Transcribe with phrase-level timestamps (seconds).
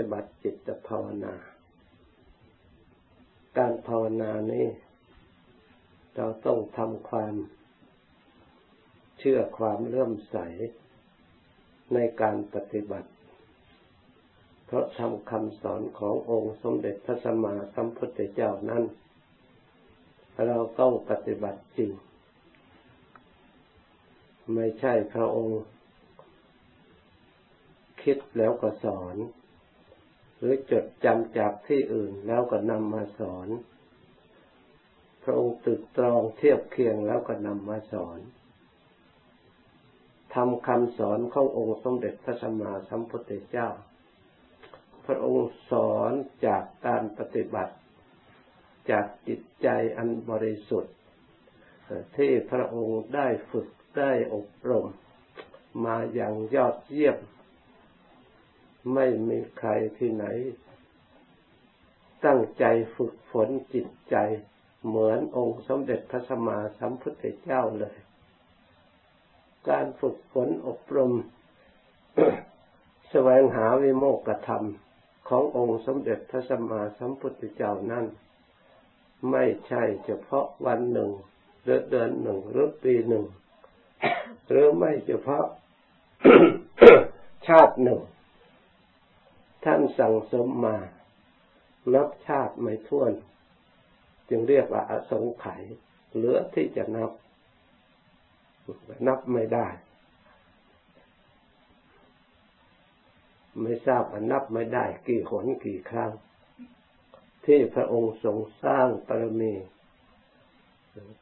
[0.00, 1.34] ฏิบัติจิตภาวนา
[3.58, 4.66] การภาวนานี้
[6.16, 7.34] เราต้องทำความ
[9.18, 10.36] เชื่อความเลื่อมใส
[11.94, 13.10] ในการปฏิบัติ
[14.66, 18.82] เพราะทำคำสอนขององค์สมเด็จพระสัมมาสัมพุทธเจ้านั้น
[20.46, 21.90] เราต้องปฏิบัติจริง
[24.54, 25.60] ไม่ใช่พระองค์
[28.02, 29.16] คิดแล้วก็สอน
[30.40, 33.48] หรือจดจำจากที่อื่นแล้วก็นำมาสอน
[35.22, 38.18] พระองค์ตึกตรองเทียบเคียงแล้วก็นำมาสอน
[40.34, 43.68] ทำคำสอนขององค์สมเด็จพระสัมมาสัมพุทธเจ้า
[45.06, 46.12] พระองค์สอน
[46.46, 47.74] จากการปฏิบัติ
[48.90, 50.96] จากจิตใจอันบริสุทธิ์
[52.16, 54.86] ที่พระองค์ได้ฝึกได้อบรม
[55.84, 57.18] มาอย่างยอดเยี่ยม
[58.94, 60.24] ไม่มีใครที่ไหน
[62.24, 62.64] ตั้งใจ
[62.96, 64.16] ฝึกฝนจิตใจ
[64.86, 67.96] เหมือนองค์สมเด็จพระสัมมาสัมพุทธเจ้าเลย
[69.68, 71.12] การฝึกฝนอบรม
[73.10, 74.66] แสวงหาวิโมกขธรรม
[75.28, 78.06] ขององค์สมเด็จพระสัมมาสัมพุทธเจ้านั้น
[79.30, 81.10] ไม่ใช่เฉพาะวันหนึ่ง
[81.62, 83.24] หรือเดือนหนึ่งหรือปีหนึ่ง
[84.48, 85.44] หรือไม่เฉพาะ
[87.46, 88.00] ชาติหนึ่ง
[89.64, 90.76] ท่านสั่งสมมา
[91.94, 93.12] นับชาติไม่ถ้วน
[94.28, 95.62] จึงเรียกว่าอสงไขย
[96.14, 97.10] เหลือที่จะนับ
[99.06, 99.68] นับไม่ได้
[103.60, 106.12] ไม่ทราบว่านับไม่ได้กี่หนกี่ครั้ง
[107.46, 109.54] ที่พระองค์ทรงสร้างปรมี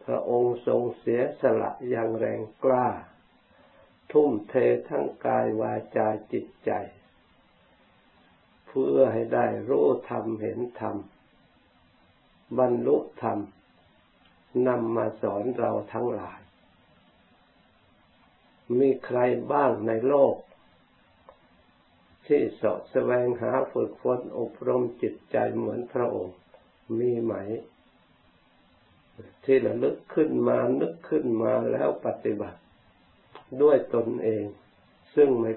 [0.05, 2.89] พระองค์ทรงเสียสละอย่างแรงกล้า
[4.12, 4.55] ทุ่มเท
[4.89, 6.70] ทั้งกายวาจาจิตใจ
[8.79, 10.97] พื่อให้ได้รู้ธรรมเห็นธรรม
[12.59, 13.39] บรรลุธรรม
[14.69, 16.41] นำมาสอนเราทั้งหลาย
[18.78, 19.19] มีใคร
[19.53, 20.34] บ้างในโลก
[22.27, 26.37] ที่สอบแสวงหาฝึกฝนอบรมจิตใจเหมือนพระองค์
[26.99, 27.34] มีไหม
[29.45, 32.59] ที่ระลึกขึ้นมานึกขึ้นมาแล้วปฏิบัติ
[33.62, 34.45] ด้วยตนเอง
[35.15, 35.53] ซึ่งไม่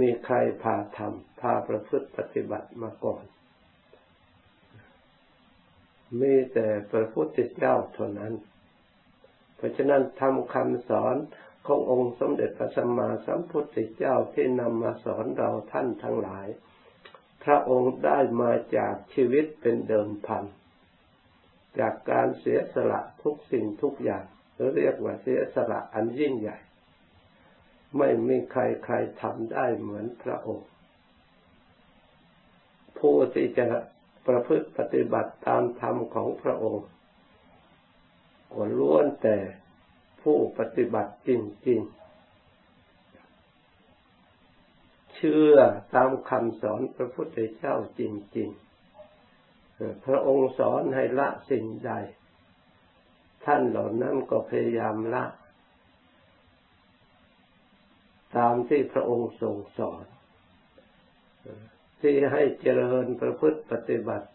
[0.00, 3.24] มีใครพาทำพาประพฤติปฏิบัติมาก่อน
[6.20, 8.34] มีแต่พระพุทธเจ้าเท่านั้น
[9.56, 11.16] เพราะฉะนั้นทำคำสอน
[11.66, 16.46] ขององค์สมเด็จพระสัมมาสัมพุทธเจ้าที่นำมาสอนเราท่านทั้งหลาย
[17.44, 20.44] พระองค์ได้มาจากชีวิตเป็นเดิมพัน
[21.78, 24.24] จากการเสียสละทุกสิ่งทุกอย่าง
[24.54, 26.58] หรือเรียกว่าเสียสละอันยิ่งใหญ่
[27.98, 30.68] ไม่มีใครใครทำได้เหมือนพระองค์
[32.98, 33.66] ผู้ที่จะ
[34.26, 36.86] ประพฤติปฏิบัติตามธรรมของพระองค์
[38.52, 39.36] ก็ล้วนแต่
[40.22, 41.30] ผู้ปฏิบัติจ
[41.68, 41.96] ริงๆ
[45.14, 45.56] เชื่อ
[45.94, 48.02] ตามคำสอนพระพุทธเจ้าจ
[48.36, 48.48] ริง
[49.26, 51.92] ๆ พระองค์สอนให้ละสิ่งใด
[53.44, 55.24] ท่านเหล่านั้นก็พยายามละ
[58.38, 60.04] ตามที่พระองค์ทรงสอน
[62.00, 64.28] ที่ให้เจริญประพฤติปฏิบัติ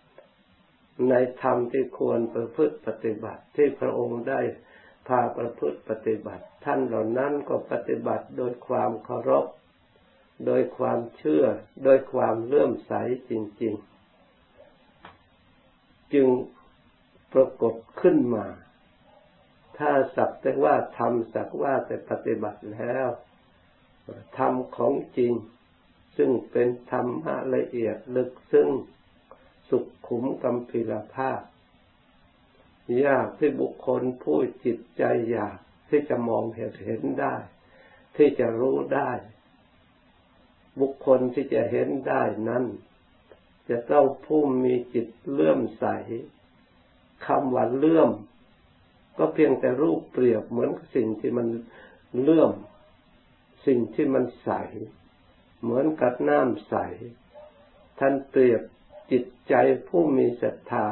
[1.10, 4.42] ในธรรมที่ควรประพฤติปฏิบัติ ที่พระองค์ได้
[5.08, 9.46] พาประพฤติปฏิบัติ ท่านเหล่านั้นก็ปฏิบัติโดยความเคารพ
[10.46, 11.46] โดยความเชื่อ
[11.84, 12.94] โดยความเลื่อมใส
[13.30, 13.32] จ
[13.62, 13.74] ริง
[15.34, 16.28] ๆ จึง
[17.34, 18.46] ปรากฏขึ้นมา
[19.78, 23.08] ถ้าสักแต่ว่าทำสักว่าแต่ปฏิบัติแล้ว
[24.38, 25.34] ทำของจริง
[26.18, 28.70] ซึ่งเป็นธรรมะละเอียดลึกซึ่ง
[29.70, 31.42] สุขขุมกำพิลภาพ
[33.06, 35.58] ยากที่บุคคลผู้จิตใจอยาก
[35.90, 37.36] ที่จะมองเห็นเห็นได้
[38.16, 39.12] ที่จะรู้ได้
[40.80, 42.64] บุคคลที่จะเห็นได้นั้น
[43.70, 45.86] จะต้องผู้มีจิตเลื่อมใส
[47.26, 48.12] คำว่าเลื่อม
[49.18, 51.48] ก็เพียงแต่รูปเปรียบเหมือนสิ่งที่มัน
[52.22, 52.52] เลื่อม
[53.96, 54.52] ที่มันใส
[55.62, 56.76] เหมือนกับน้ำใส
[58.00, 58.62] ท่านเปรียบ
[59.12, 59.54] จิตใจ
[59.88, 60.88] ผู้มีศรัทธา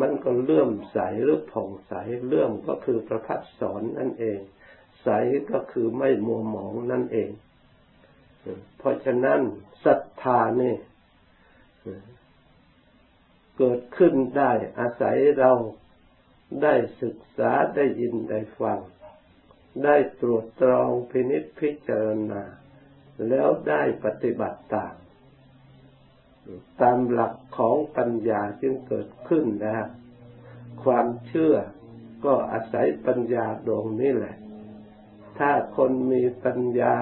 [0.00, 1.92] มันก็เลื่อมใสหรือผ่องใส
[2.26, 4.40] เลื่อมก็คือประพัดสอนนั่นเอง
[5.02, 5.08] ใส
[5.50, 7.30] ก็คือไม่มัวหมองนั่นเอง
[8.78, 9.40] เพราะฉะนั้น
[9.84, 10.76] ศรัทธานี่
[13.58, 15.52] เกิดขึ้นได้อาศัยเรา
[16.62, 18.78] ได้ศึกษาได้ยินได้ฟัง
[19.84, 22.42] ได้ตรวจตรองพินิจพิจารณา
[23.28, 24.94] แล้วได้ปฏิบัติตาม
[26.80, 29.88] ตามหลักของปัญญาจึงเกิดขึ้นนะ
[30.84, 31.54] ความเชื่อ
[32.24, 34.36] ก็อาศัยปัญญาดวงนี้แหละ
[35.38, 36.96] ถ้าคนมีปัญญา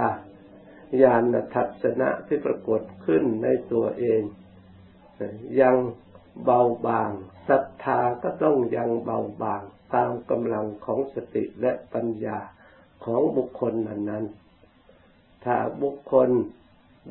[1.02, 4.22] ญาณทัศนะที่ปรากฏขึ้นในตัวเอง
[5.60, 5.76] ยัง
[6.44, 7.10] เบาบาง
[7.48, 9.62] ศรัทธาก็ต้องยังเบาบาง
[9.94, 12.38] ตามกำลังของสติและปัญญา
[13.06, 14.24] ของบุคคลนั้นนั้น
[15.44, 16.30] ถ้าบุคคล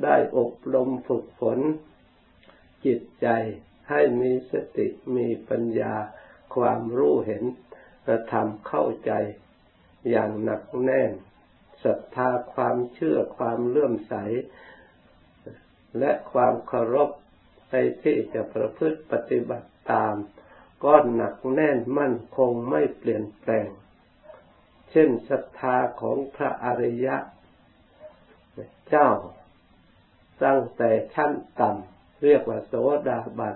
[0.04, 1.60] ได้อบรมฝึกฝน
[2.86, 3.28] จิตใจ
[3.90, 5.94] ให้มีสติมีปัญญา
[6.56, 7.44] ความรู้เห็น
[8.32, 9.12] ธรรมเข้าใจ
[10.10, 11.12] อย่างหนักแน่น
[11.84, 14.14] ศรัทธาความเชื่อความเลื่อมใส
[16.00, 17.10] และความเคารพ
[17.70, 20.16] ในที่จะประพฤติปฏิบัติตาม
[20.84, 23.68] ก็หนักแน่นมั่นคงไม่เปลี่ยนแปลง
[24.96, 27.16] ช่นศรัทธาของพระอริยะ
[28.90, 29.10] เจ้า
[30.44, 32.74] ตั้งแต่ชั้นต่ำเรียกว่าโส
[33.08, 33.56] ดาบัน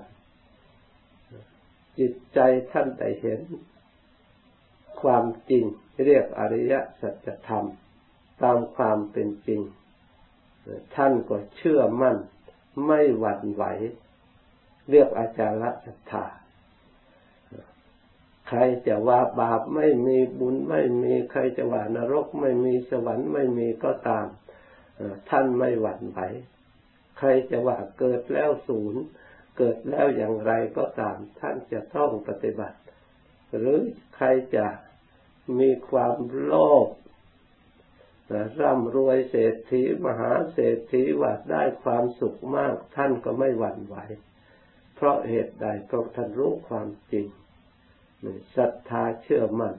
[1.99, 2.39] จิตใจ
[2.71, 3.41] ท่านได้เห็น
[5.01, 5.65] ความจริง
[6.05, 7.67] เรียกอริยสัจธรรม
[8.41, 9.61] ตามความเป็นจริง
[10.95, 12.17] ท่านก็เชื่อมั่น
[12.85, 13.63] ไม่หวั่นไหว
[14.89, 16.25] เรียกอาจารย์ศรัทธา
[18.49, 24.27] ใครจะว่าบาปไม่มีบุญไม่มีใครจะว่านรก ไม่มีสวรรค์ไม่มีก็ตาม
[25.29, 26.19] ท่านไม่หวั่นไหว
[27.17, 29.01] ใครจะว่าเกิดแล้วศูนย์
[29.57, 32.77] เกิดแล้วอย่างไรก็ตาม ท่านจะต้องปฏิบัติ
[33.55, 33.79] หรือ
[34.15, 34.67] ใครจะ
[35.59, 36.53] มีความโล
[36.85, 36.87] ภ
[38.59, 43.95] ร่ำรวยเศรษฐีมหาเศรษฐีว่าได้ความสุขมาก ท่านก็ไม่หวั่นไหว
[44.95, 47.27] เพราะเหตุใดเพราะท่านรู้ความจริง
[48.55, 49.75] ศรัทธาเชื่อมัน่น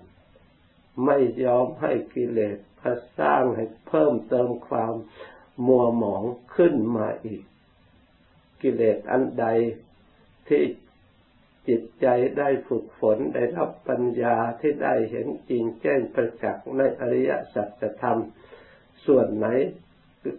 [1.05, 4.95] ไม่ยอมให้กิเลสมาสร้างให้เพิ่มเติมความ
[5.67, 6.25] มัวหมอง
[6.57, 7.45] ขึ้นมาอีก
[8.63, 9.47] กิเลสอันใด
[10.49, 10.63] ที่
[11.69, 12.07] จิตใจ
[12.39, 18.21] ได้ฝึกฝนได้รับปัญญาที่ได้เห็นจริงแจ้งประจักษ์ในอริยสัจธรรม
[19.07, 19.47] ส่วนไหน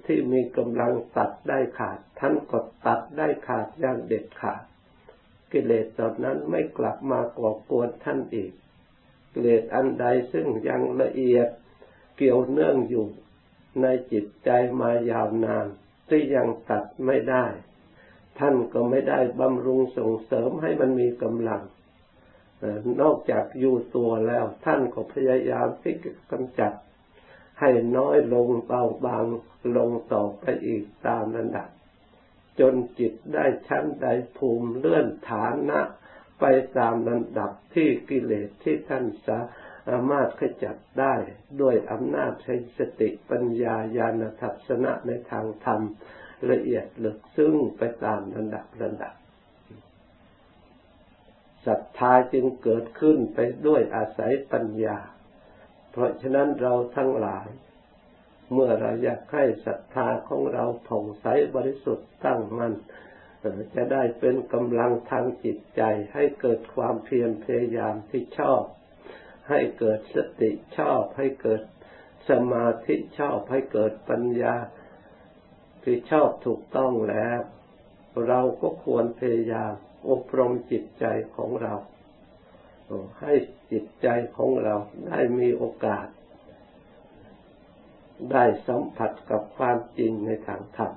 [0.05, 4.63] ที่มีกำลังตัดได้ขาด ท่านก็ตัดได้ขาดอย่างเด็ดขาด
[5.53, 8.51] กิเลสตอนนั้นไม่กลับมาก่อกวนท่านอีก
[9.33, 11.47] กิเลสอันใดซึ่งยังละเอียด
[12.17, 13.05] เกี่ยวเนื่องอยู่
[13.81, 14.49] ในจิตใจ
[14.81, 15.65] มายาวนาน
[16.09, 17.45] ที่ยังตัดไม่ได้
[18.39, 21.61] ท่านก็ไม่ได้บำรุงส่งเสริมให้มันมีกำลัง
[23.01, 26.73] นอกจากอยู่ตัวแล้ว ท่านก็พยายามที่จะกำจัด
[27.59, 29.25] ให้น้อยลงเบาบาง
[29.77, 31.69] ลงต่อไปอีกตามระดับ
[32.59, 34.07] จนจิตได้ชั้นใด
[34.37, 35.79] ภูมิเลื่อนฐานะ
[36.39, 36.45] ไป
[36.77, 39.37] ตามระดับที่กิเลสที่ท่านสา
[39.89, 41.15] สามารถขจัดได้
[41.61, 45.81] ด้วยอำนาจใช้สติปัญญาญาณทัศนะในทางธรรม
[46.49, 49.13] ละเอียดลึกซึ้งไปตามระดับระดับ
[51.65, 54.97] ศรัทธาจึงเกิดขึ้นไปด้วยอาศัยปัญญา
[55.91, 57.47] เพราะฉะนั้นเราทั้งหลาย
[58.53, 61.25] เมื่อเราอยากให้ศรัทธาของเราผ่องใส
[61.55, 62.73] บริสุทธิ์ตั้งมัน่น
[63.75, 65.81] จะได้เป็นกำลังทางจิตใจ
[66.13, 68.63] ให้เกิดความเพียรพยายามที่ชอบ
[69.49, 71.61] ให้เกิดสติชอบ ให้เกิด
[72.29, 74.55] สมาธิชอบ ให้เกิดปัญญา
[75.83, 77.39] ที่ชอบถูกต้องแล้ว
[78.27, 79.73] เราก็ควรพยายาม
[80.09, 81.73] อบรมจิตใจของเรา
[83.21, 83.33] ให้
[83.71, 84.75] จิตใจของเรา
[85.07, 86.07] ได้มีโอกาส
[88.31, 90.93] ได้สัมผัสกับความจริงในทางธรรม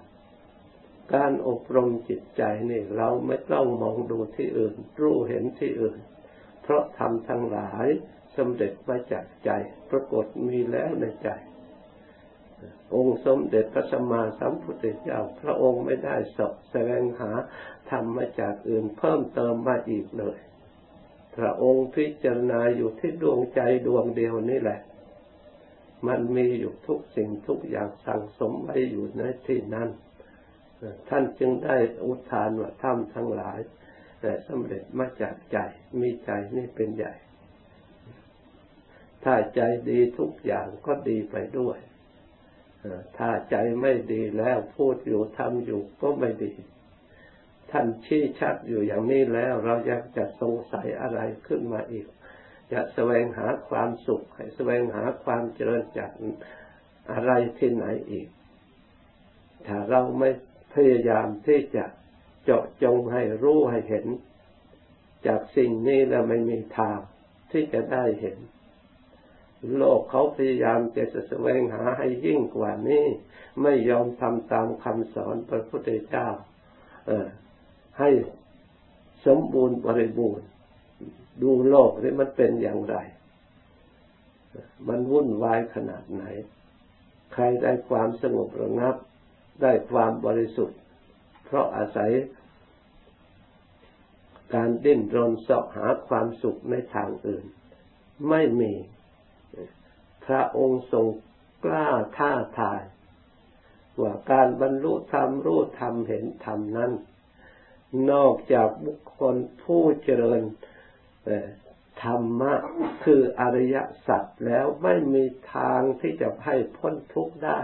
[1.15, 5.99] การอบรมจิตใจนี่เราไม่ต้องมองดูที่อื่น รู้เห็นที่อื่น
[6.63, 7.87] เพราะธรรมทั้งหลาย
[8.37, 9.51] สำเร็จมาจากใจ
[9.91, 11.29] ปรากฏมีแล้วในใจ
[12.95, 17.33] องค์สมเด็จพระสัมมาสัมพุทธเจ้า พระองค์ไม่ได้สอบแสวงหา
[17.91, 20.39] ธรรมมาจากอื่นเพิ่มเติมมาอีกเลย
[21.37, 24.81] พระองค์พิจารณาอยู่ที่ดวงใจดวงเดียวนี่แหละ
[26.09, 29.89] มันมีอยู่ทุกสิ่งทุกอย่างสั่งสมไว้อยู่ในที่นั้น
[31.09, 33.59] ท่านจึงได้อุทานว่าธรรมทั้งหลาย
[34.21, 35.59] แต่สำเร็จมาจากใจ
[36.01, 37.15] มีใจนี่เป็นใหญ่
[39.25, 41.79] ถ้าใจดีทุกอย่างก็ดีไปด้วย
[43.19, 46.53] ถ้าใจไม่ดีแล้วพูดอยู่ทำอยู่ก็ไม่ดี
[47.71, 52.07] ท่านชี้ชัดอยู่อย่างนี้แล้ว เราอยากจะสงสัยอะไรขึ้นมาอีก
[52.73, 56.11] จะแสวงหาความสุข ให้แสวงหาความเจริญจาก
[57.13, 58.29] อะไรที่ไหนอีก
[59.67, 60.31] ถ้าเราไม่
[60.75, 61.85] พยายามที่จะ
[62.45, 64.07] เจาะจงให้รู้ให้เห็น
[65.27, 66.99] จากสิ่งนี้แล้วไม่มีทาง
[67.51, 68.39] ที่จะได้เห็น
[69.77, 73.05] โลกเขาพยายามจะแสวงหาให้ยิ่งกว่านี้
[73.63, 76.29] ไม่ยอมทำตามคำสอนพระพุทธเจ้า
[77.07, 77.29] เออ
[77.99, 78.11] ให้
[79.27, 80.47] สมบูรณ์บริบูรณ์
[81.43, 82.97] ดูโลกนี่มันเป็นอย่างไร
[84.89, 86.25] มันวุ่นวายขนาดไหน
[87.33, 88.97] ใครได้ความสงบระงับ
[89.63, 90.79] ได้ความบริสุทธิ์
[91.45, 92.13] เพราะอาศัย
[94.55, 97.45] การดิ้นรนเสาะหาความสุขในทางอื่น
[98.29, 98.73] ไม่มี
[100.25, 101.07] พระองค์ทรง
[101.65, 102.81] กล้าท้าทาย
[104.01, 106.93] ว่าการบรรลุธรรมรู้ธรรมเห็นธรรมนั้น
[108.11, 110.43] นอกจากบุคคลผู้เจริญ
[112.03, 112.55] ธรรมะ
[113.05, 113.77] คืออริย
[114.07, 117.61] สัจแล้วไม่มีทางที่จะให้พ้นทุกข์ได้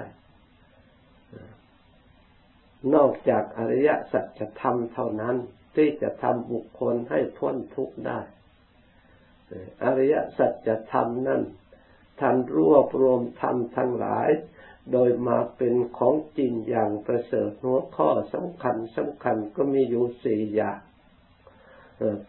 [2.95, 5.37] นอกจากอริยสัจธรรมเท่านั้น
[5.77, 8.21] ที่จะทำบุคคลให้พ้นทุกข์ได้
[9.85, 11.43] อริยสัจธรรมนั้น
[12.21, 14.29] ท่านรวบรวมธรรมทั้งหลาย
[14.93, 20.81] โดยมาเป็นของจริงอย่างประเสริฐหัวข้อสำคัญสำคัญก็มีอยู่สี่อย่าง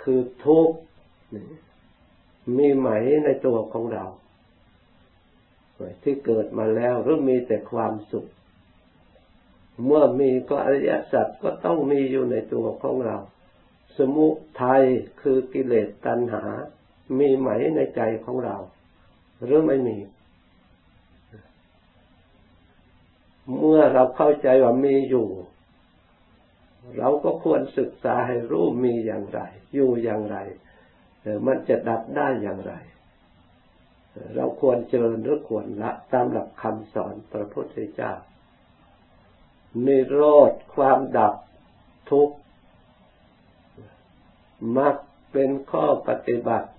[0.04, 0.78] คือทุกข์
[2.58, 2.88] มีไหม
[3.26, 4.06] ในตัวของเรา
[6.04, 8.26] ที่เกิดมาแล้วหรือมีแต่ความสุข
[9.86, 13.18] เมื่อมีก็อริยสัจก็ต้องมีอยู่ในตัวของเรา
[13.98, 14.28] สมุ
[14.62, 14.84] ทัย
[15.22, 16.44] คือกิเลสตัณหา
[17.20, 18.58] มีไหมในใจของเรา
[19.44, 19.98] หรือไม่มี
[23.58, 25.28] เมื่อเราเข้าใจว่ามีอยู่
[26.98, 29.42] เราก็ควรศึกษาให้รู้มีอย่างไร
[29.74, 30.38] อยู่อย่างไร
[31.48, 32.74] มันจะดับได้อย่างไร
[34.36, 38.14] เราควรเจริญหรือควรละตามหลักคำสอนพระพุทธเจ้า
[39.86, 41.34] นิโรธความดับ
[42.10, 42.36] ทุกข์
[44.78, 44.96] มัก
[45.32, 46.70] เป็นข้อปฏิบัติ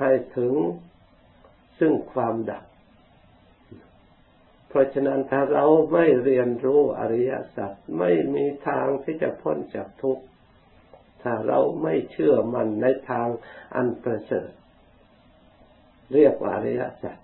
[0.00, 0.54] ให้ถึง
[1.78, 2.64] ซึ่งความดับ
[4.68, 10.24] เพราะฉะนั้นถ้าเราไม่เรียนรู้อริยสัจไม่มีทางที่จะพ้นจากทุกข์
[11.28, 13.28] ถ้าเราไม่เชื่อมันในทาง
[13.74, 14.50] อันประเสริฐ
[16.14, 17.18] เรียกว่าอริยสัจ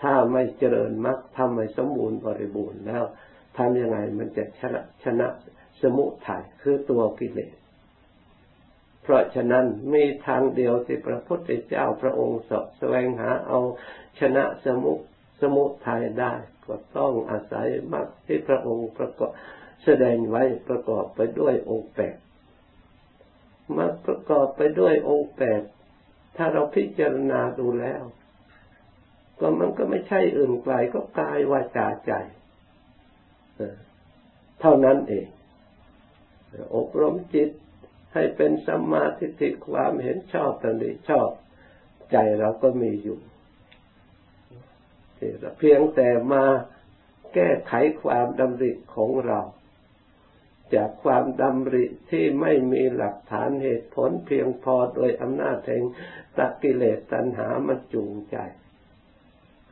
[0.00, 3.04] ถ้าไม่เจริญมรรคทำไม่สมบูรณ์บริบูรณ์แล้ว
[3.56, 5.28] ทำยังไงมันจะชนะชนะ
[5.82, 7.54] สมุทัยคือตัวกิเลส
[9.02, 13.58] เพราะฉะนั้นมีทางเดียวที่พระพุทธเจ้าพระองค์สอบแสวงหาเอา
[14.20, 14.92] ชนะสมุ
[15.40, 16.32] สมุทัยได้
[16.66, 19.30] ก็ต้องอาศัยมรรคที่พระองค์ประกอบ
[19.84, 22.16] แสดงไว้ประกอบไปด้วยองค์แปด
[23.76, 25.62] มรรคประกอบไปด้วยองค์แปด
[26.36, 28.02] ถ้าเราพิจารณาดูแล้ว
[29.40, 32.12] ก็มันก็ไม่ใช่อื่นไกลก็กายวาจาใจ
[34.60, 35.26] เท่านั้นเอง
[36.76, 37.50] อบรมจิต
[38.14, 41.28] ให้เป็นสัมมาทิฏฐิความเห็นชอบตริชอบ
[42.12, 43.18] ใจเราก็มีอยู่
[45.58, 46.44] เพียงแต่มา
[47.34, 47.72] แก้ไข
[48.02, 49.40] ความดำริของเรา
[50.74, 55.84] จากความดำริที่ไม่มีหลักฐานเหตุผลเพียงพอโดยอำนาจแห่ง
[56.36, 58.36] ตะกิเลสตัณหามันจูงใจ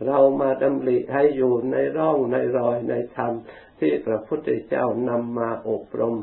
[0.06, 3.32] เรามาดำริให้อยู่ในร่องในรอยในธรรม
[3.80, 6.16] ที่พระพุทธเจ้านำมาอบรม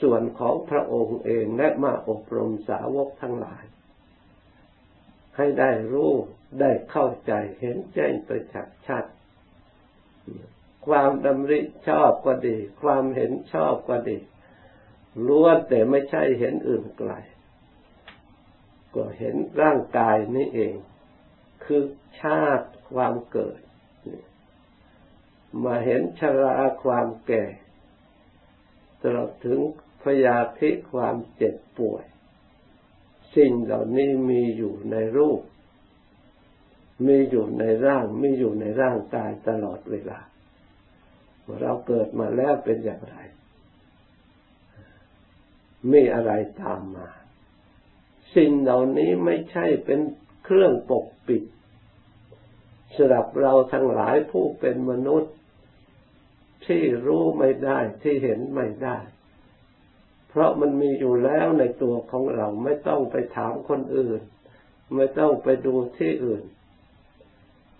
[0.00, 3.64] ส่วนของพระองค์เองและมาอบรมสาวกทั้งหลาย
[5.36, 6.12] ให้ได้รู้
[6.60, 9.04] ได้เข้าใจเห็นแจ้งประจักษ์ชัด
[10.86, 14.18] ความดำริชอบก็ดี ความเห็นชอบก็ดี
[15.26, 17.12] ล้วนแต่ไม่ใช่เห็นอื่นไกล
[18.94, 20.74] ก็เห็นร่างกายนี่เอง
[21.64, 21.82] คือ
[22.20, 23.60] ชาติความเกิด
[25.64, 27.44] มาเห็นชราความแก่
[29.02, 29.60] ตลอดถึง
[30.02, 32.04] พยาธิความเจ็บป่วย
[33.36, 35.40] สิ่งเหล่านี้มีอยู่ในรูป
[37.06, 40.18] มีอยู่ในร่าง มีอยู่ในร่างกายตลอดเวลา
[41.60, 43.16] เราเกิดมาแล้วเป็นอย่างไร
[45.92, 47.08] มีอะไรตามมา
[48.36, 50.00] สิ่งเหล่านี้ไม่ใช่เป็น
[50.44, 51.42] เครื่องปกปิด
[52.94, 55.32] สำหรับเราทั้งหลายผู้เป็นมนุษย์
[56.66, 58.98] ที่รู้ไม่ได้ที่เห็นไม่ได้
[60.28, 64.20] เพราะมันมีอยู่แล้วในตัวของเราไม่ต้องไปถามคนอื่น
[64.94, 66.42] ไม่ต้องไปดูที่อื่น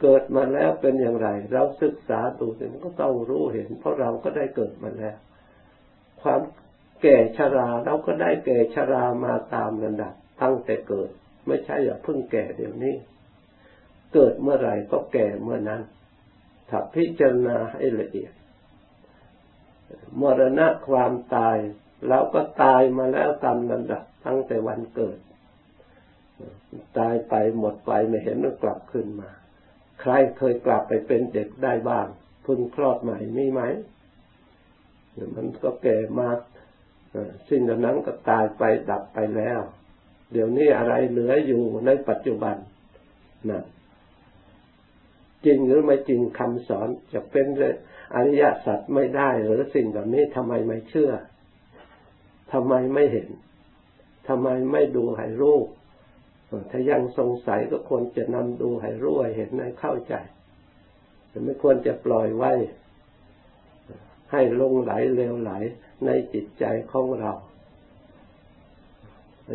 [0.03, 5.17] เกิดมาแล้วเป็นอย่างไร เราศึกษาดูมันก็ต้องรู้เห็น เพราะเราก็ได้เกิดมาแล้ว
[6.23, 6.41] ความ
[7.03, 11.11] แก่ชราเราก็ได้แก่ชรามาตามระดับตั้งแต่เกิด
[11.47, 12.95] ไม่ใช่อย่าเพิ่งแก่เดี๋ยวนี้
[14.15, 15.83] เกิดเมื่อไหร่ก็แก่เมื่อนั้น
[16.71, 18.33] ถ้าพิจารณาให้ละเอียด
[20.21, 21.57] มรณะความตาย
[22.09, 25.19] เราก็ตายมาแล้วตามระดับตั้งแต่วันเกิด
[26.99, 29.31] ตายไปหมดไปไม่เห็นมันกลับขึ้นมา
[30.03, 32.07] ใครเคยกลับไปเป็นเด็กได้บ้าง
[32.47, 33.63] พึ่งคลอดใหม่มีไหม
[35.37, 36.39] มันก็แก่มาก
[37.49, 39.61] สิ่งเหล่านั้นก็ตายไปดับไปแล้ว
[40.33, 42.57] เดี๋ยวนี้อะไรเหลืออยู่ในปัจจุบัน
[43.51, 43.63] นะ
[45.45, 47.47] จริงหรือไม่จริงคำสอนจะเป็น
[48.15, 51.13] อริยสัจไม่ได้ หรือสิ่งเหล่านี้ทำไมไม่เชื่อ
[52.53, 53.29] ทำไมไม่เห็น
[54.29, 55.59] ทำไมไม่ดูให้รู้
[56.71, 60.15] ถ้ายังสงสัยก็ควรจะนำดูให้รู้ให้เห็นให้เข้าใจ
[61.45, 62.53] ไม่ควรจะปล่อยไว้
[64.33, 65.53] ให้ลงไหลเลวไหล
[66.07, 67.33] ในจิตใจของเรา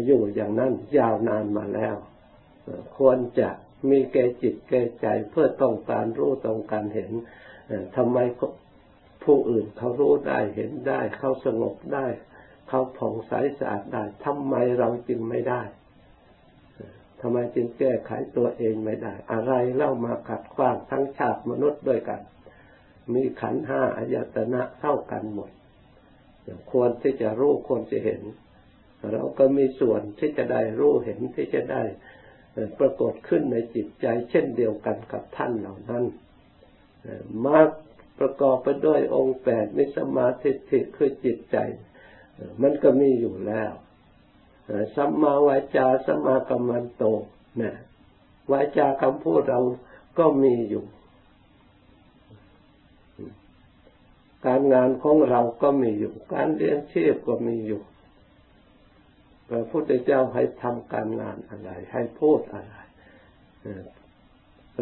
[0.06, 1.96] อยู่อย่างนั้นยาวนานมาแล้ว
[2.98, 3.50] ควรจะ
[3.90, 7.12] มีแก่จิตแก่ใจเพื่อต้องการรู้ต้องการเห็น
[7.96, 8.18] ทำไม
[9.24, 12.06] ผู้อื่นเขารู้ได้เห็นได้ เขาสงบได้
[12.68, 15.62] เขาผ่องใสสะอาดได้ทำไมเราจึงไม่ได้
[17.22, 22.22] ทำไมจึงแก้ไขตัวเองไม่ได้ อะไรเล่ามาขัดขวางทั้งชาติมนุษย์ด้วยกัน
[23.14, 25.50] มีขันห้าอายตนะเท่ากันหมด
[26.72, 28.22] ควรที่จะรู้ควรจะเห็น
[29.12, 31.84] เราก็มีส่วนที่จะได้รู้เห็นที่จะได้
[32.80, 36.04] ปรากฏขึ้นในจิตใจ เช่นเดียวกันกับท่านเหล่านั้น
[37.46, 37.60] มา
[38.20, 41.58] ประกอบไปด้วยองค์แปดมิสมาธิิคือจิตใจ
[42.62, 43.72] มันก็มีอยู่แล้ว
[44.96, 47.04] สัมมาวาจาสัมมากัมมันโต
[47.62, 47.74] นะ
[48.52, 49.62] วาจาคำพูดเรา
[50.20, 50.84] ก็มีอยู่
[54.46, 57.82] การงานของเราก็มีอยู่ การเลี้ยงชีพก็มีอยู่
[59.50, 62.76] พระพุทธเจ้าให้ทำการงานอะไร ให้พูดอะไร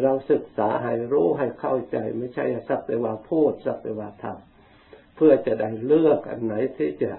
[0.02, 7.12] เราศึกษาให้รู้ให้เข้าใจ ไม่ใช่สักแต่ว่าพูดสักแต่ว่าทำเพื่อจะได้เลือกอันไหนที่จะ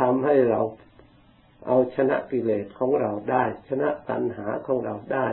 [0.00, 0.60] ทำให้เรา
[1.66, 5.26] เอาชนะกิเลสของเราได้ ชนะตัณหาของเราได้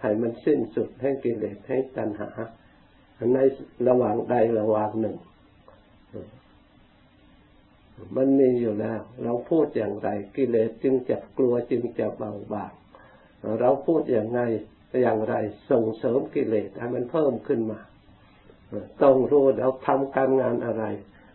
[0.00, 2.30] ให้มันสิ้นสุดให้กิเลสให้ตัณหา
[3.34, 3.38] ใน
[3.88, 5.16] ระหว่างใดระหว่างหนึ่ง
[8.16, 12.72] มันมีอยู่แล้ว เราพูดอย่างไร กิเลสจึงจะกลัวจึงจะเบาบาง
[13.60, 14.40] เราพูดอย่างไร
[15.02, 15.34] อย่างไร
[15.70, 17.80] ส่งเสริมกิเลสให้มันเพิ่มขึ้นมา
[19.02, 20.84] ต้องรู้เราทำการงานอะไร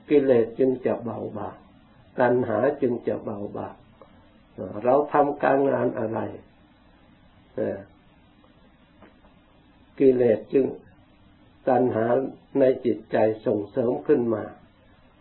[0.10, 1.56] กิเลสจึงจะเบาบาง
[2.20, 3.76] ตัณหาจึงจะเบาบาง
[4.86, 6.20] เราทำการงานอะไร
[10.00, 10.66] กิเลสจึง
[11.68, 12.06] ตัณหา
[12.60, 14.44] ในจิตใจส่งเสริมขึ้นมา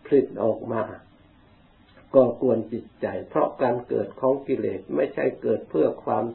[0.05, 0.83] ผลิตออกมา
[2.15, 6.25] ก็กวนจิตใจ เพราะการเกิดของกิเลสไม่ใช่เกิดเพื่อความ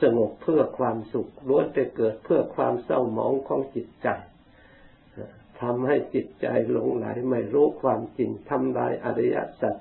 [0.00, 4.08] สงบเพื่อความสุขล้วนแต่เกิดเพื่อความเศร้าหมองของจิตใจ
[5.60, 9.76] ทำให้จิตใจหลงไหลไม่รู้ความจริงทำลายอริยสัจ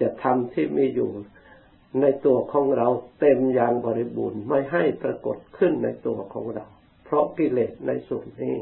[0.00, 1.10] จะทำที่มีอยู่
[2.00, 2.88] ในตัวของเรา
[3.20, 6.66] เต็มอย่างบริบูรณ์ไม่ให้ปรากฏขึ้นในตัวของเรา
[7.04, 8.56] เพราะกิเลสในส่วนนี้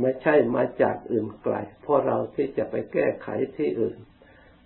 [0.00, 3.98] ไม่ใช่มาจากอื่นไกลเพราะเราที่จะไปแก้ไขที่อื่น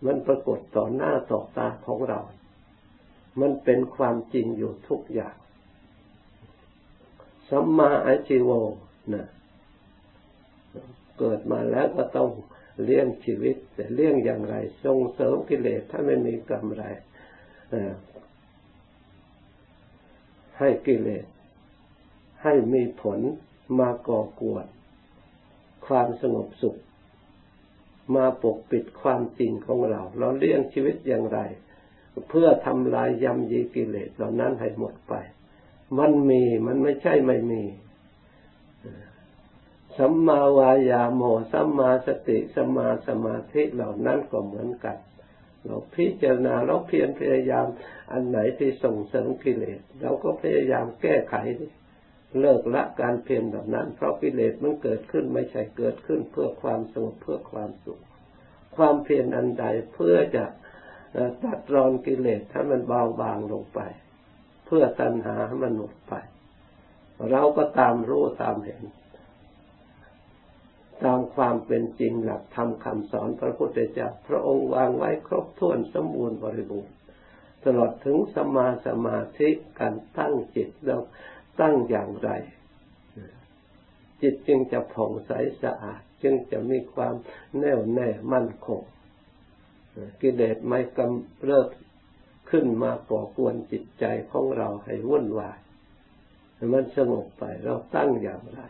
[0.04, 2.20] มันปรากฏต่อหน้าต่อตาของเรา
[3.40, 5.36] มันเป็นความจริงอยู่ทุกอย่าง
[7.50, 8.50] สัมมาอาชีว
[9.12, 9.26] นะ
[11.18, 12.30] เกิดมาแล้วก็ต้อง
[12.82, 16.84] เลี้ยงชีวิต แต่เลี้ยงอย่างไรส่งเสริมกิเลสถ้าไม่มีกำไร
[20.59, 21.24] ให้กิเลส
[22.42, 23.20] ให้มีผล
[23.78, 24.66] มาก่อกวน
[25.87, 26.76] ความสงบสุข
[28.16, 31.38] มาปกปิดความจริงของเรา เราเลี้ยงชีวิตอย่างไร
[32.28, 35.14] เพื่อทำลายยำยีกิเลสเหล่านั้นให้หมดไป
[35.98, 37.62] มันมีมันไม่ใช่ไม่มี
[39.98, 44.96] สัมมาวายาโมสัมมาสติสัมมาสมาธิเหล่านั้นก็เหมือนกัน
[45.66, 47.66] เราพิจารณาเราเพียรพยายาม
[48.12, 51.34] อันไหนที่ส่งเสริมกิเลสเราก็พยายามแก้ไข
[52.40, 58.02] เลิกละการเพียรแบบนั้น เพราะกิเลสมันเกิดขึ้นไม่ใช่เกิดขึ้นเพื่อความสงบเพื่อความสุข
[58.76, 60.44] ความเพียรอันใดเพื่อจะ
[61.42, 63.80] ตัดรอนกิเลสให้มันเบาบางลงไป
[64.66, 66.14] เพื่อตัณหาให้มันหมดไป
[67.30, 68.82] เราก็ตามรู้ตามเห็น
[71.04, 76.94] ตามความเป็นจริงหลักธรรมคำสอนพระพุทธเจ้าพระองค์วางไว้ครบถ้วนสมบูรณ์บริบูรณ์
[77.64, 79.48] ตลอดถึงสมาสมาธิ
[79.80, 81.00] การตั้งจิตแล้ว
[81.61, 82.30] ตั้งอย่างไร
[84.22, 85.32] จิตจึงจะผ่องใส
[85.62, 87.14] สะอาด จึงจะมีความ
[87.58, 88.82] แน่วแน่มั่นคง
[90.20, 91.68] กิเลสไม่กำเริบ
[92.50, 95.58] ขึ้นมาก่อกวนจิตใจของเราให้วุ่นวาย
[96.72, 98.62] มันสงบไปเราตั้งอย่างไร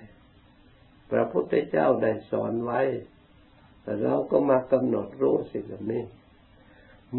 [1.11, 2.81] พระพุทธเจ้าได้สอนไว้
[3.83, 6.05] แต่เราก็มากำหนดรู้สิ่งนี้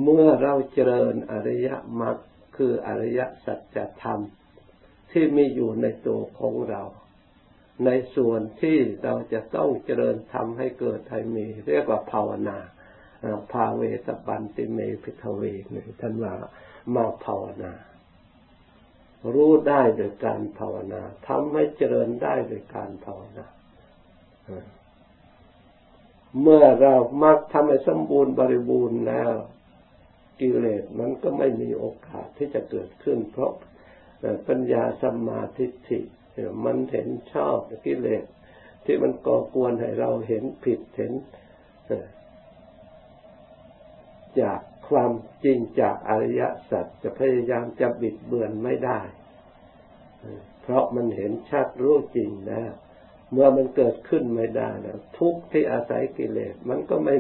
[0.02, 1.70] เมื่อเราเจริญอริย
[2.02, 2.18] มรรค
[2.58, 4.22] คืออริยสัจธรรม
[5.12, 6.84] ที่มีอยู่ในตัวของเรา
[7.86, 12.58] ในส่วนที่เราจะต้องเจริญทำให้เกิดให้มี เรียกว่าภาวนา
[13.52, 16.34] ภาเวสปันติเมพิทเวนี่ท่านว่า
[16.96, 17.74] มาภาวนา
[19.34, 23.46] รู้ได้โดยการภาวนาทำให้เจริญได้โดยการภาวนา
[26.42, 29.34] เมื่อเรามักทำให้สมบูรณ์บริบูรณ์แล้ว
[30.40, 33.52] กิเลสมันก็ไม่มีโอกาสที่จะเกิดขึ้น เพราะ
[34.48, 36.00] ปัญญาสัมมาทิฏฐิ
[36.66, 38.26] มันเห็นชอบกิเลส
[38.86, 41.14] ที่มันก่อกวนให้เราเห็นผิดเห็น
[44.42, 44.60] จาก
[44.90, 45.12] ความ
[45.44, 49.00] จริงจากอริยสัจจะพยายามจะบิดเบือนไม่ได้
[50.62, 52.72] เพราะมันเห็นชัดรู้จริงแล้ว
[53.32, 57.16] เมื่อมันเกิดขึ้นไม่ได้แล้ว ทุกที่อาศัยกิเลสมันก็ไม่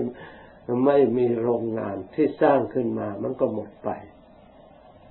[0.85, 3.89] ไม่มีโรงงานที่สร้างขึ้นมา มันก็หมดไป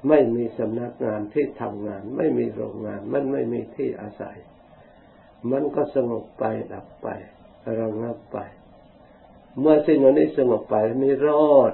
[0.09, 4.37] ไม่มีสำนักงานที่ทำงาน ไม่มีโรงงาน มันไม่มีที่อาศัย
[5.51, 7.09] มันก็สงบไปดับไป
[7.81, 8.39] ระงับไป
[9.61, 11.73] เมื่อสิ่งนี้สงบไปมีรอด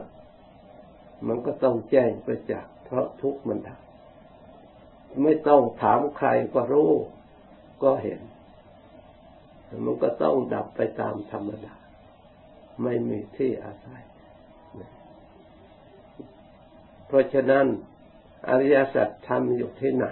[1.27, 3.81] มันก็ต้องแจ้งประจักษ์เพราะทุกมันดับ
[5.23, 6.93] ไม่ต้องถามใครก็รู้
[7.83, 8.21] ก็เห็น
[9.85, 11.75] มันก็ต้องดับไปตามธรรมดา
[12.83, 14.05] ไม่มีที่อาศัย
[17.07, 17.67] เพราะฉะนั้น
[18.49, 20.09] อริยสัจทำอยู่ที่ไหน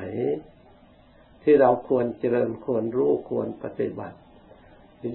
[1.42, 4.18] ที่เราควรเจริญควรรู้ควรปฏิบัติ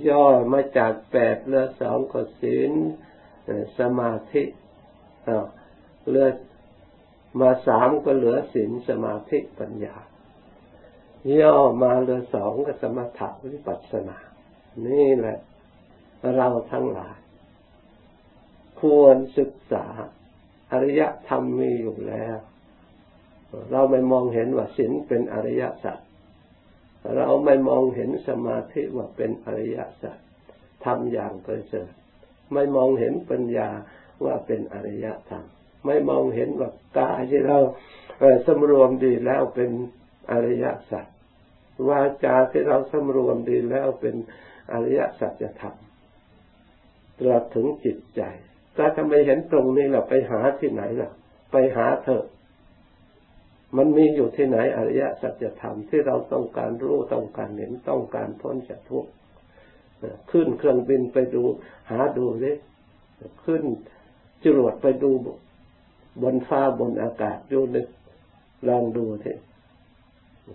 [0.07, 2.71] ย่อมาจากแปดเลือสองก็ศีล
[3.79, 4.43] สมาธิ
[6.09, 6.29] เลือ
[7.41, 9.95] มาสามก็เหลือศีลสมาธิปัญญา
[11.39, 14.17] ย่อมาเหลือสองก็สมถะวิปัสสนา
[14.85, 15.37] นี่แหละ
[16.35, 17.17] เราทั้งหลาย
[18.81, 19.85] ควรศึกษา
[20.71, 22.37] อริยธรรมมีอยู่แล้ว
[23.71, 25.99] เราไม่มองเห็นว่าศีลเป็นอริยสัจ
[27.17, 30.17] เราไม่มองเห็นสมาธิว่าเป็นอริยสัจ
[30.85, 31.91] ทำอย่างประเสริฐ
[32.53, 33.69] ไม่มองเห็นปัญญา
[34.23, 35.45] ว่าเป็นอริยธรรม
[35.85, 37.59] ไม่มองเห็นว่ากายที่เรา
[38.47, 39.69] สำรวมดีแล้วเป็น
[40.31, 41.05] อริยสัจ
[41.89, 44.15] วาจาที่เราสำรวมดีแล้วเป็น
[44.71, 45.75] อริยสัจธรรม
[47.19, 48.21] ตราถึงจิตใจ
[48.77, 51.11] ถ้าทำไมเห็นตรงนี้เราไปหาที่ไหนล่ะ
[51.51, 52.25] ไปหาเถอะ
[53.77, 59.11] มันมีอยู่ที่ไหนอริยสัจธรรมที่เราต้องการรู้ต้องการเห็นต้องการพ้นจากทุกข์
[60.31, 61.43] ขึ้นเครื่องบินไปดู
[61.91, 62.51] หาดูสิ
[63.45, 63.63] ขึ้น
[64.43, 65.11] จรวดไปดู
[66.23, 67.87] บนฟ้าบนอากาศดูนึก
[68.67, 69.31] ลองดูที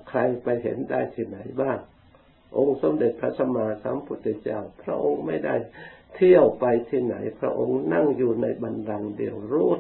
[0.08, 1.78] ใครไปเห็นได้ที่ไหนบ้าง
[2.56, 5.54] องค์สมเด็จพระสัมมาสัมพุทธเจ้า พระองค์ไม่ได้
[6.14, 9.70] เที่ยวไปที่ไหน พระองค์นั่งอยู่ในบันดังเดียวรู้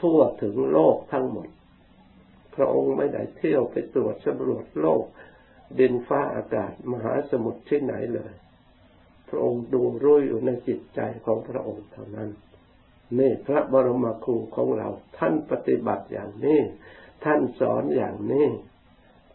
[0.00, 1.48] ทั่วถึงโลกทั้งหมด
[2.54, 5.04] พระองค์ไม่ได้เที่ยวไปตรวจสำรวจโลก
[5.78, 8.32] ดินฟ้าอากาศมหาสมุทรที่ไหนเลย
[9.28, 12.30] พระองค์ดูรู้อยู่ในจิตใจของพระองค์เท่านั้น
[13.18, 16.60] นี่พระบรมครูของเราท่านปฏิบัติอย่างนี้
[17.24, 18.46] ท่านสอนอย่างนี้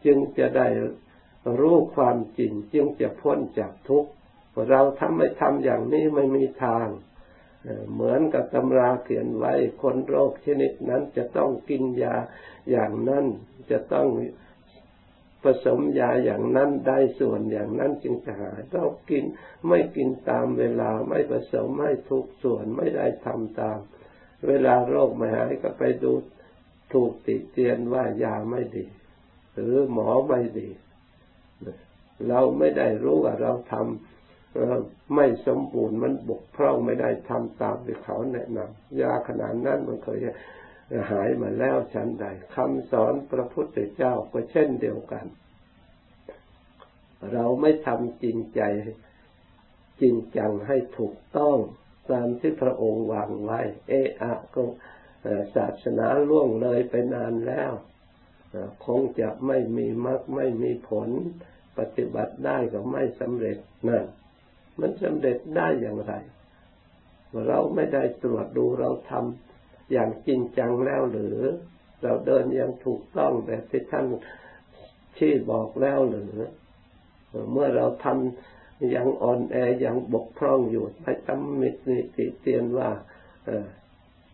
[0.06, 0.68] จึงจะได้
[1.60, 4.10] รู้ความจริงจึงจะพ้นจากทุกข์
[4.70, 6.88] เราทำไม่ทำอย่างนี้ไม่มีทาง
[7.94, 12.16] เหมือนกับตำราเขียนไว้คนโรคชนิดนั้นจะต้องกินยา
[12.72, 13.26] อย่างนั้น
[13.72, 14.08] จะต้อง
[15.44, 19.24] ผสมยาอย่างนั้นได้ส่วนอย่างนั้นจึงจะหายเรากิน
[19.68, 23.80] ไม่กินตามเวลาไม่ผสมไม่ทุกส่วนไม่ได้ทำตาม
[24.48, 26.12] เวลาโรคไม่หายก็ไปดู
[26.94, 28.86] ถูกติเตียนว่ายาไม่ดี
[29.54, 30.70] หรือหมอไม่ดี
[32.30, 40.20] เราไม่ได้รู้ว่าเราทำไม่สมบูรณ์มันบกพร่องไม่ได้ทำตามที่เขาแนะนำยาขนาดนั้นมันเคย
[41.12, 45.26] หายมาแล้วชั้นใดคำสอนพระพุทธเจ้าก็เช่นเดียวกัน
[47.34, 48.62] เราไม่ทำจริงใจ
[50.02, 51.58] จริงจังให้ถูกต้อง
[52.12, 54.64] ตามที่พระองค์วางไว้ เอะอะก็
[55.56, 57.72] ศาสนาล่วงเลยไปนานแล้ว
[58.86, 61.10] คงจะไม่มีมรรคไม่มีผล
[61.78, 64.06] ปฏิบัติได้ก็ไม่สำเร็จนั่น
[64.80, 66.14] มันสำเร็จได้อย่างไร
[67.48, 71.38] เราไม่ได้ตรวจดูเราทำอย่างจริงจังแล้วหรือ
[72.04, 74.06] เราเดินอย่างถูกต้องแบบที่ท่าน
[75.18, 76.34] ที่บอกแล้วหรือ
[77.52, 82.90] เมื่อเราทำย่างอ่อนแอย่างบกพร่องอยู่ไปตำมินิติเตียนว่า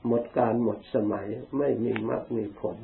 [0.08, 2.78] หมดการหมดสมัยไม่มีมรรคมีผล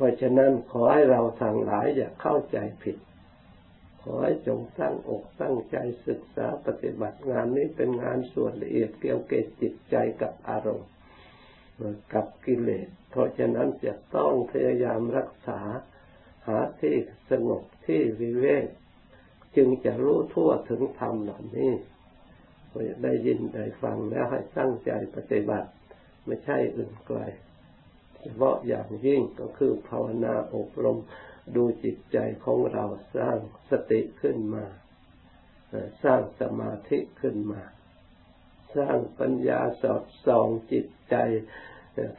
[0.00, 2.96] เพราะฉะนั้นขอให้เราทางหลายอย่าเข้าใจผิด
[4.02, 10.90] ขอให้จงตั้งอกตั้งใจศึกษาปฏิบัติงานนี้เป็นงานส่วนละเอียดเกี่ยวกับจิตใจกับอารมณ์
[12.14, 15.60] กับกิเลส เพราะฉะนั้นจะต้องพยายามรักษา
[16.46, 16.96] หาที่
[17.30, 18.66] สงบที่วิเวก
[19.56, 21.72] จึงจะรู้ทั่วถึงธรรมเหล่านี้
[23.02, 25.68] ได้ยินได้ฟังแล้วให้ตั้งใจปฏิบัติ
[26.26, 27.20] ไม่ใช่อื่นไกล
[28.20, 30.98] เฉพาะอย่างยิ่งก็คือภาวนาอบรม
[31.56, 32.84] ดูจิตใจของเรา
[33.16, 33.36] สร้าง
[33.70, 34.64] สติขึ้นมา
[36.04, 37.62] สร้างสมาธิขึ้นมา
[38.76, 41.16] สร้างปัญญาสอดส่องจิตใจ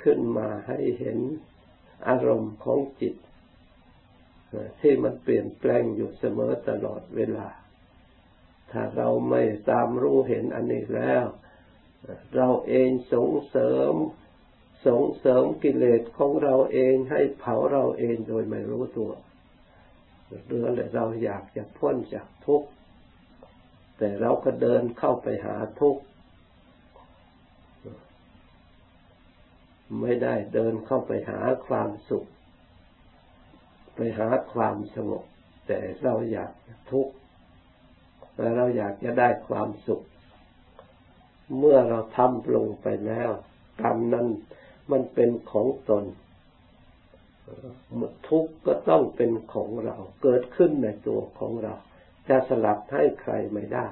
[0.03, 1.19] ขึ้นมาให้เห็น
[2.07, 3.15] อารมณ์ของจิต
[4.81, 7.47] ที่มันเปลี่ยนแปลงอยู่เสมอตลอดเวลา
[8.71, 11.25] ถ้าเราไม่ตามรู้เห็นอันนี้แล้ว
[12.35, 13.93] เราเองส่งเสริม
[14.85, 19.11] ส่งเสริมกิเลสของเราเองให้เผาเราเองโดยไม่รู้ตัว
[20.47, 22.69] เรื่องเลยเราอยากจะพ้นจากทุกข์
[23.97, 26.01] แต่เราก็เดินเข้าไปหาทุกข์
[30.01, 32.25] ไม่ได้เดินเข้าไปหาความสุข
[33.95, 35.23] ไปหาความสงบ
[35.67, 36.51] แต่เราอยาก
[36.91, 37.13] ทุกข์
[38.35, 40.01] แต่เราอยากจะได้ความสุข
[41.57, 43.29] เมื่อเราทำลงไปแล้ว
[43.81, 44.27] กรรมนั้น
[44.91, 46.03] มันเป็นของตน
[48.27, 51.73] ทุกข์ก็ต้องเป็นของเรา เกิดขึ้นในตัวของเรา
[52.27, 53.87] จะสลับให้ใครไม่ได้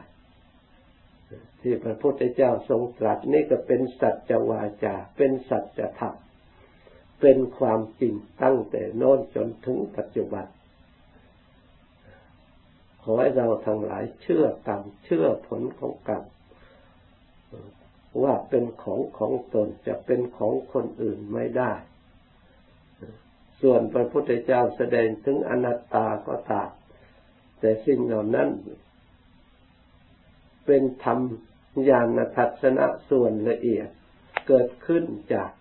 [1.61, 6.15] ที่พระพุทธเจ้าทรงตรัสนี่ก็เป็นสัจวาจา เป็นสัจธรรม
[7.21, 10.45] เป็นความจริงตั้งแต่โน้นจนถึงปัจจุบัน
[13.03, 16.23] ขอให้เราทั้งหลายเชื่อกรรมเชื่อผลของกรรม
[18.23, 21.73] ว่าเป็นของของตนจะเป็นของคนอื่นไม่ได้
[23.61, 26.69] ส่วนพระพุทธเจ้าแสดงถึงอนัตตาก็ตาม
[27.59, 28.49] แต่สิ่งเหล่านั้น
[30.65, 31.19] เป็นธรรม
[31.89, 33.87] ญาณทัศนะส่วนละเอียด
[34.47, 35.51] เกิดขึ้นจาก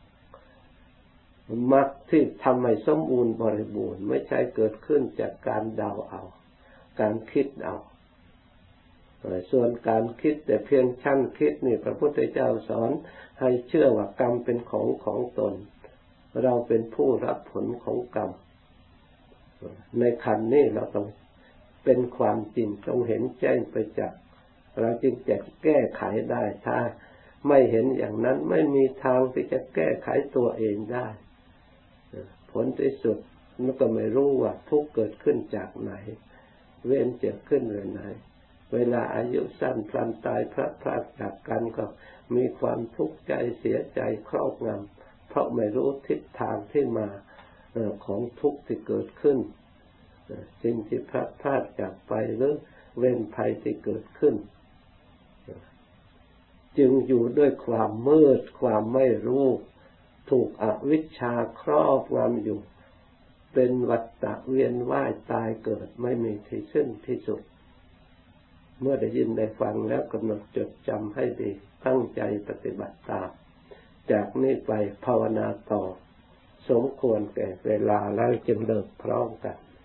[1.73, 6.23] มรรคที่ทำให้สมบูรณ์บริบูรณ์ ไม่ใช่เกิดขึ้นจากการเดาเอา
[7.01, 7.77] การคิดเอา
[9.51, 12.91] ส่วนการคิดแต่เพียงชั้นคิดนี่พระพุทธเจ้าสอน
[13.41, 15.55] ให้เชื่อว่ากรรมเป็นของของตน
[16.43, 18.31] เราเป็นผู้รับผลของกรรม
[19.99, 21.07] ในขันนี้เราต้อง
[21.85, 24.13] เป็นความจริงต้องเห็นแจ้งไปจาก
[24.81, 26.79] เราจึงจะแก้ไขได้ถ้า
[27.49, 31.07] ไม่เห็นอย่างนั้นไม่มีทางที่จะแก้ไขตัวเองได้
[32.53, 33.19] ผลที่สุด
[33.63, 35.93] มันก็ไม่รู้ว่าทุกเกิดขึ้นจากไหน
[36.87, 38.03] เว้นเจ็บขึ้นเรือไหน
[38.75, 41.87] เวลาอายุสั้นพลันตายพระพรากจากกันก็
[42.35, 47.09] มีความทุกข์ใจเสียใจครอบงำเพราะไม่รู้ทิศทางที่มา
[48.07, 49.39] ของทุกข์ที่เกิดขึ้น
[50.63, 52.55] สิ่งที่พระพลาดจากไปหรือ
[52.99, 54.35] เว้นภัยที่เกิดขึ้น
[56.79, 59.47] จึงอยู่ด้วยความมืดความไม่รู้
[60.31, 62.59] ถูกอวิชชาครอบงำอยู่
[63.55, 67.41] เป็นวัฏฏะเวียนว่ายตายเกิดไม่มีที่สิ้นที่สุด
[68.81, 71.51] เมื่อได้ยินได้ฟังแล้วกำหนดจดจำให้ดี
[71.87, 73.31] ตั้งใจปฏิบัติตาม
[74.11, 74.73] จากนี้ไป
[75.05, 75.83] ภาวนาต่อ
[76.71, 79.57] สมควรแก่เวลาแล้วจึงเลิกพร้อมกัน